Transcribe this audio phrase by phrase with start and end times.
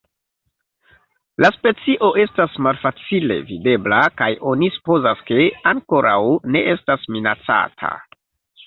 [1.43, 6.19] La specio estas malfacile videbla kaj oni supozas, ke ankoraŭ
[6.57, 7.97] ne estas minacata.